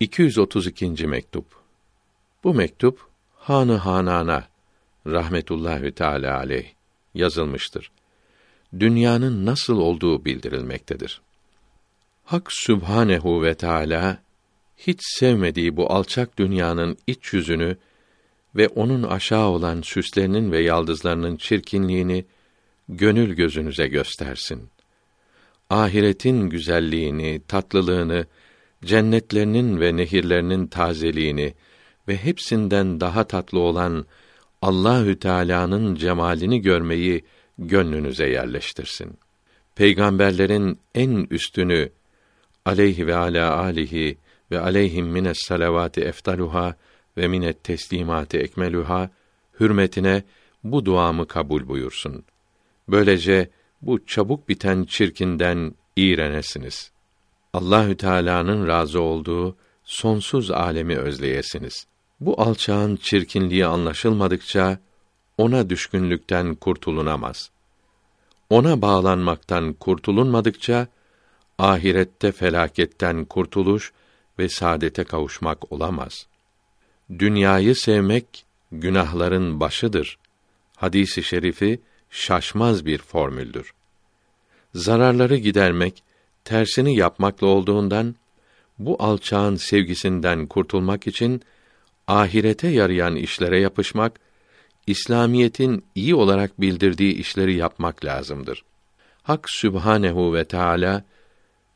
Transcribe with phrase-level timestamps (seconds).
[0.00, 1.06] 232.
[1.06, 1.44] mektup.
[2.44, 3.00] Bu mektup
[3.34, 4.48] Hanı Hanana
[5.06, 6.66] rahmetullahi teala aleyh
[7.14, 7.90] yazılmıştır.
[8.78, 11.20] Dünyanın nasıl olduğu bildirilmektedir.
[12.24, 14.22] Hak Sübhanehu ve Teala
[14.76, 17.76] hiç sevmediği bu alçak dünyanın iç yüzünü
[18.56, 22.24] ve onun aşağı olan süslerinin ve yaldızlarının çirkinliğini
[22.88, 24.68] gönül gözünüze göstersin.
[25.70, 28.26] Ahiretin güzelliğini, tatlılığını,
[28.86, 31.54] cennetlerinin ve nehirlerinin tazeliğini
[32.08, 34.06] ve hepsinden daha tatlı olan
[34.62, 37.24] Allahü Teala'nın cemalini görmeyi
[37.58, 39.18] gönlünüze yerleştirsin.
[39.74, 41.90] Peygamberlerin en üstünü
[42.64, 44.18] aleyhi ve ala alihi
[44.50, 46.76] ve aleyhim mines salavati eftaluha
[47.16, 49.10] ve minet teslimati ekmeluha
[49.60, 50.22] hürmetine
[50.64, 52.24] bu duamı kabul buyursun.
[52.88, 53.50] Böylece
[53.82, 56.95] bu çabuk biten çirkinden iğrenesiniz.
[57.56, 61.86] Allahü Teala'nın razı olduğu sonsuz alemi özleyesiniz.
[62.20, 64.78] Bu alçağın çirkinliği anlaşılmadıkça
[65.38, 67.50] ona düşkünlükten kurtulunamaz.
[68.50, 70.86] Ona bağlanmaktan kurtulunmadıkça
[71.58, 73.92] ahirette felaketten kurtuluş
[74.38, 76.26] ve saadete kavuşmak olamaz.
[77.18, 80.18] Dünyayı sevmek günahların başıdır.
[80.76, 83.74] Hadisi şerifi şaşmaz bir formüldür.
[84.74, 86.05] Zararları gidermek
[86.46, 88.14] tersini yapmakla olduğundan
[88.78, 91.42] bu alçağın sevgisinden kurtulmak için
[92.06, 94.20] ahirete yarayan işlere yapışmak,
[94.86, 98.64] İslamiyetin iyi olarak bildirdiği işleri yapmak lazımdır.
[99.22, 101.04] Hak Sübhanehu ve Teala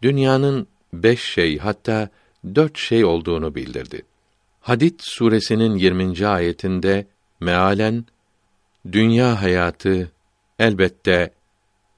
[0.03, 2.09] dünyanın beş şey hatta
[2.55, 4.03] dört şey olduğunu bildirdi.
[4.61, 6.27] Hadid suresinin 20.
[6.27, 7.07] ayetinde
[7.41, 8.05] mealen
[8.93, 10.11] dünya hayatı
[10.59, 11.31] elbette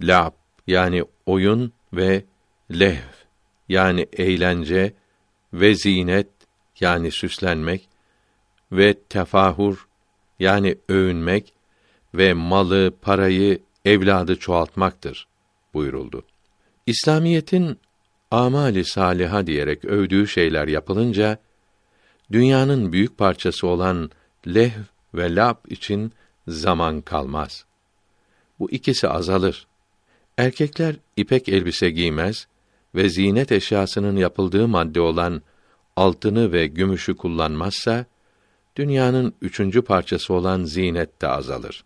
[0.00, 0.32] lab
[0.66, 2.24] yani oyun ve
[2.80, 3.12] lehv
[3.68, 4.92] yani eğlence
[5.52, 6.28] ve zinet
[6.80, 7.88] yani süslenmek
[8.72, 9.88] ve tefahur
[10.38, 11.54] yani övünmek
[12.14, 15.28] ve malı, parayı, evladı çoğaltmaktır
[15.74, 16.22] buyuruldu.
[16.86, 17.78] İslamiyetin
[18.30, 21.38] amali saliha diyerek övdüğü şeyler yapılınca
[22.32, 24.10] dünyanın büyük parçası olan
[24.46, 24.80] lehv
[25.14, 26.12] ve lab için
[26.48, 27.64] zaman kalmaz.
[28.58, 29.66] Bu ikisi azalır.
[30.38, 32.46] Erkekler ipek elbise giymez
[32.94, 35.42] ve zinet eşyasının yapıldığı madde olan
[35.96, 38.04] altını ve gümüşü kullanmazsa
[38.76, 41.84] dünyanın üçüncü parçası olan zinet de azalır.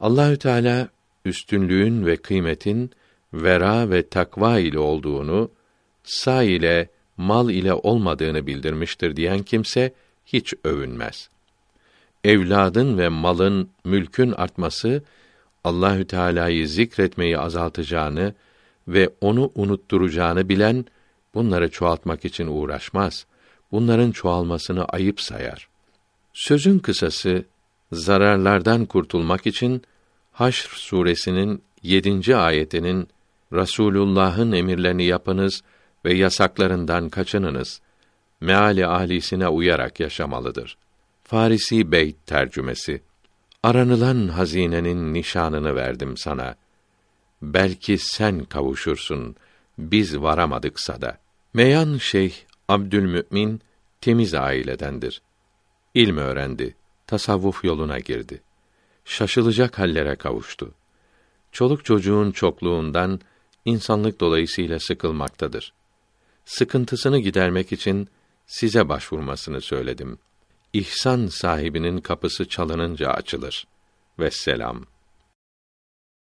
[0.00, 0.88] Allahü Teala
[1.24, 2.90] üstünlüğün ve kıymetin
[3.32, 5.50] vera ve takva ile olduğunu,
[6.04, 9.94] sa ile mal ile olmadığını bildirmiştir diyen kimse
[10.26, 11.28] hiç övünmez.
[12.24, 15.02] Evladın ve malın, mülkün artması
[15.64, 18.34] Allahü Teala'yı zikretmeyi azaltacağını
[18.88, 20.84] ve onu unutturacağını bilen
[21.34, 23.26] bunları çoğaltmak için uğraşmaz.
[23.72, 25.68] Bunların çoğalmasını ayıp sayar.
[26.32, 27.44] Sözün kısası
[27.92, 29.82] zararlardan kurtulmak için
[30.32, 32.36] Haşr suresinin 7.
[32.36, 33.08] ayetinin
[33.52, 35.62] Rasulullah'ın emirlerini yapınız
[36.04, 37.80] ve yasaklarından kaçınınız.
[38.40, 40.76] Meali ahlisine uyarak yaşamalıdır.
[41.24, 43.02] Farisi Beyt tercümesi.
[43.62, 46.54] Aranılan hazinenin nişanını verdim sana.
[47.42, 49.36] Belki sen kavuşursun,
[49.78, 51.18] biz varamadıksa da.
[51.54, 52.34] Meyan Şeyh
[52.68, 53.60] Abdülmümin
[54.00, 55.22] temiz ailedendir.
[55.94, 58.42] İlm öğrendi, tasavvuf yoluna girdi.
[59.04, 60.74] Şaşılacak hallere kavuştu.
[61.52, 63.20] Çoluk çocuğun çokluğundan
[63.64, 65.72] insanlık dolayısıyla sıkılmaktadır.
[66.44, 68.08] Sıkıntısını gidermek için
[68.46, 70.18] size başvurmasını söyledim.
[70.72, 73.66] İhsan sahibinin kapısı çalınınca açılır.
[74.18, 74.84] Vesselam.